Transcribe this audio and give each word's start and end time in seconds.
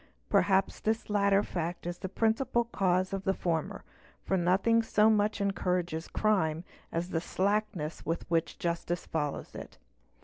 Perhaps 0.31 0.79
this 0.79 1.11
latter 1.11 1.43
fact 1.43 1.85
is 1.85 1.99
the 1.99 2.09
principal 2.09 2.63
cause 2.63 3.13
of 3.13 3.23
the 3.23 3.35
former; 3.35 3.83
for 4.23 4.35
nothing 4.35 4.81
so 4.81 5.11
much 5.11 5.39
encourages 5.39 6.07
crime 6.07 6.63
as 6.91 7.11
the 7.11 7.21
slackness 7.21 8.03
with 8.03 8.25
which 8.27 8.57
justice 8.57 9.05
follows 9.05 9.53
it. 9.53 9.77